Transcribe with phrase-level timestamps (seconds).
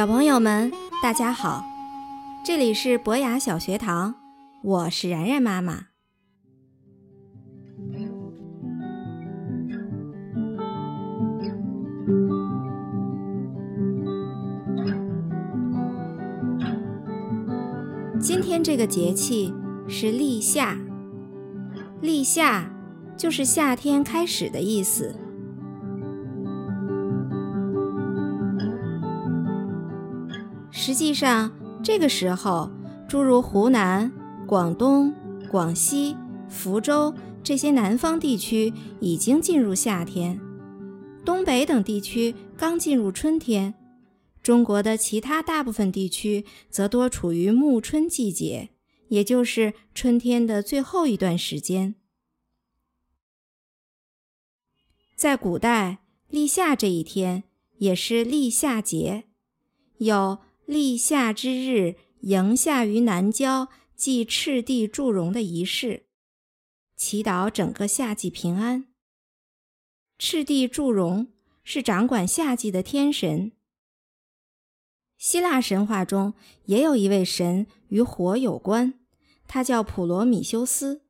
[0.00, 0.72] 小朋友们，
[1.02, 1.62] 大家好，
[2.42, 4.14] 这里是博雅小学堂，
[4.62, 5.88] 我是然然妈妈。
[18.18, 19.52] 今天这个节气
[19.86, 20.78] 是立夏，
[22.00, 22.72] 立夏
[23.18, 25.14] 就是夏天开始的意思。
[30.82, 31.52] 实际上，
[31.84, 32.70] 这个时候，
[33.06, 34.10] 诸如湖南、
[34.46, 35.12] 广东、
[35.50, 36.16] 广西、
[36.48, 37.14] 福州
[37.44, 40.40] 这些南方地区已经进入夏天，
[41.22, 43.74] 东北等地区刚进入春天，
[44.42, 48.70] 中国的其他大部分地区则多处于暮春季节，
[49.08, 51.94] 也就是春天的最后一段时间。
[55.14, 55.98] 在古代，
[56.30, 57.44] 立夏这一天
[57.76, 59.24] 也是立夏节，
[59.98, 60.38] 有。
[60.70, 66.04] 立夏之日，迎夏于南郊，祭赤帝祝融的仪式，
[66.94, 68.86] 祈祷整个夏季平安。
[70.16, 71.26] 赤帝祝融
[71.64, 73.50] 是掌管夏季的天神。
[75.18, 76.34] 希腊神话中
[76.66, 78.94] 也有一位神与火有关，
[79.48, 81.02] 他叫普罗米修斯。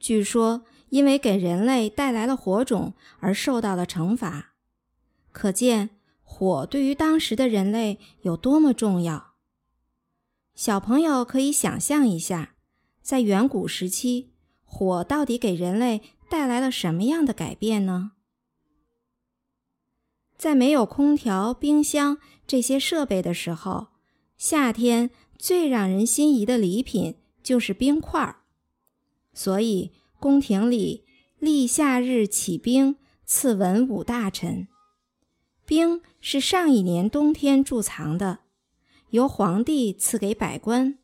[0.00, 4.54] 据说因为给人类带来了火种而受到了惩罚，
[5.30, 5.97] 可见。
[6.30, 9.34] 火对于当时的人类有多么重要？
[10.54, 12.54] 小朋友可以想象一下，
[13.02, 14.30] 在远古时期，
[14.62, 18.12] 火到底给人类带来了什么样的改变呢？
[20.36, 23.88] 在没有空调、冰箱这些设备的时候，
[24.36, 28.42] 夏天最让人心仪的礼品就是冰块儿。
[29.32, 31.04] 所以，宫廷里
[31.40, 34.68] 立夏日起冰，赐文武大臣。
[35.68, 38.38] 冰是上一年冬天贮藏的，
[39.10, 40.96] 由皇帝赐给百官。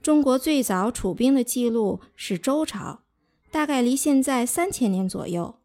[0.00, 3.00] 中国最早储冰的记录是周朝，
[3.50, 5.56] 大概离现在三千年左右。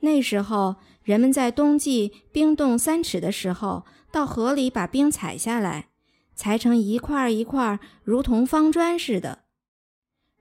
[0.00, 0.74] 那时候，
[1.04, 5.90] 人们在冬季冰冻三尺的时候，到河里把冰采下来，
[6.34, 9.44] 裁成一块一块，如同方砖似的，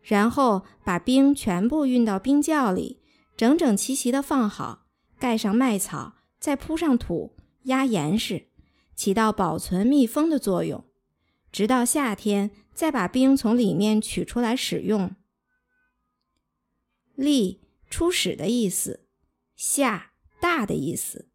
[0.02, 3.04] 然后把冰全部运到冰窖里，
[3.38, 4.88] 整整齐齐地放好，
[5.20, 6.14] 盖上麦草。
[6.42, 7.36] 再铺上土，
[7.66, 8.48] 压严实，
[8.96, 10.84] 起到保存密封的作用。
[11.52, 15.16] 直到夏天，再把冰从里面取出来使用。
[17.14, 19.02] 立，初始的意思；
[19.56, 21.30] 夏，大的意思。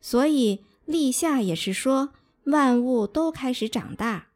[0.00, 2.10] 所以立夏也是说
[2.44, 4.28] 万物都开始长大。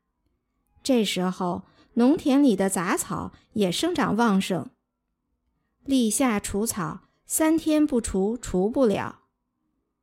[0.83, 1.63] 这时候，
[1.95, 4.71] 农田里的杂草也生长旺盛。
[5.85, 9.20] 立夏除草，三天不除，除不了。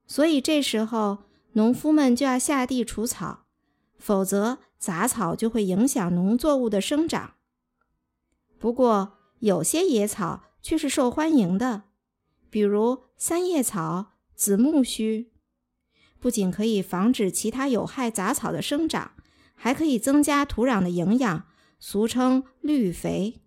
[0.08, 3.46] 所以这时候，农夫们就要下地除草，
[4.00, 7.34] 否则杂草就会影响农作物的生长。
[8.58, 11.84] 不过，有些野草却是受欢迎的，
[12.50, 15.28] 比如三叶草、紫苜蓿，
[16.20, 19.12] 不仅可以防止其他有害杂草的生长，
[19.54, 21.46] 还可以增加土壤的营养，
[21.80, 23.42] 俗称绿肥。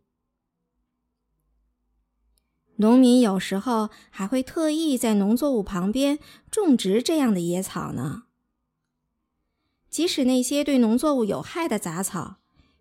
[2.81, 6.19] 农民有时候还会特意在农作物旁边
[6.51, 8.23] 种植这样的野草呢。
[9.91, 12.37] 即使那些对农作物有害的杂草，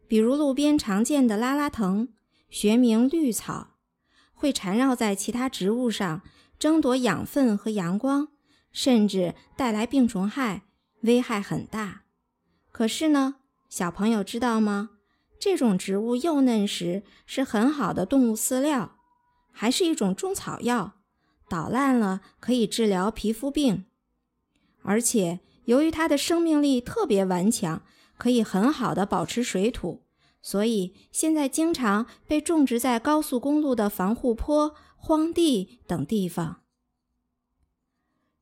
[0.08, 2.08] 比如路边常见的拉拉藤
[2.50, 3.76] （学名绿草），
[4.34, 6.22] 会缠绕在其他植物上，
[6.58, 8.30] 争夺养分和阳光，
[8.72, 10.64] 甚至带来病虫害，
[11.02, 12.04] 危害很大。
[12.72, 13.36] 可是呢，
[13.68, 14.92] 小朋友知道吗？
[15.38, 18.96] 这种植物幼嫩时是很好的动物饲料。
[19.52, 20.94] 还是一种中草药，
[21.48, 23.86] 捣烂了可以治疗皮肤病，
[24.82, 27.84] 而且由于它的生命力特别顽强，
[28.18, 30.04] 可以很好的保持水土，
[30.42, 36.62] 所以现在经常被种植在高速公路的防护坡、荒地等地方。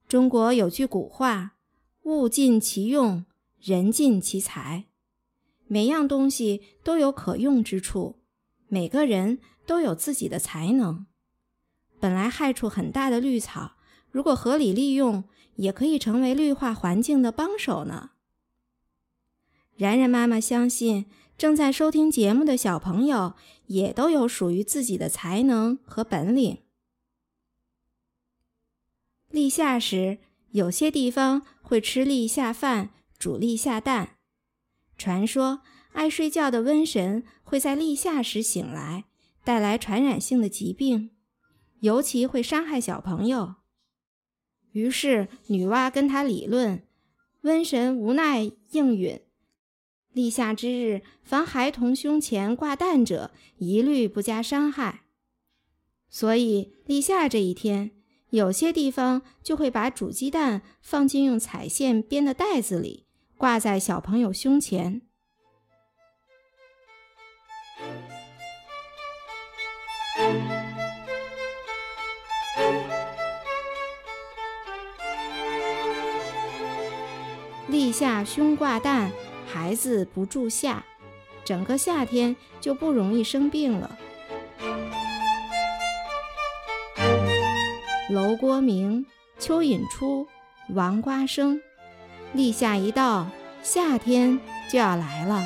[0.08, 1.58] 中国有句古话
[2.04, 3.26] ：“物尽其用，
[3.60, 4.86] 人尽其才。”
[5.68, 8.22] 每样东西都有可用之处，
[8.68, 9.40] 每个人。
[9.68, 11.06] 都有自己的才能。
[12.00, 13.74] 本来害处很大的绿草，
[14.10, 15.26] 如果合理利用，
[15.58, 18.12] 也可以成为绿化环境的帮手呢。
[19.76, 21.06] 然然妈妈相信，
[21.38, 23.34] 正在收听节目的小朋友
[23.66, 26.60] 也都有属于自己的才能和本领。
[29.30, 30.20] 立夏时，
[30.52, 34.16] 有些地方会吃立夏饭、煮立夏蛋。
[34.98, 35.62] 传说，
[35.92, 39.06] 爱睡觉的瘟神会在立夏时醒来。
[39.48, 41.12] 带来传染性的疾病，
[41.80, 43.56] 尤其会伤害小朋友。
[44.74, 46.84] 于是女娲跟他理论，
[47.44, 49.22] 瘟神无奈应允：
[50.12, 55.04] 立夏之日，凡孩童胸前挂蛋者，一律不加伤害。
[56.10, 57.92] 所以立夏这一天，
[58.32, 63.06] 有些地方就会把煮鸡蛋放进用彩线编的袋子里，
[63.38, 65.07] 挂在小朋友胸前。
[77.88, 79.10] 立夏胸挂蛋，
[79.48, 80.84] 孩子不住夏，
[81.46, 83.98] 整个夏天就不容易生病了。
[88.10, 89.06] 楼郭明，
[89.40, 90.28] 蚯蚓出，
[90.74, 91.62] 王瓜生。
[92.34, 93.28] 立夏一到，
[93.64, 94.38] 夏天
[94.70, 95.42] 就要来了。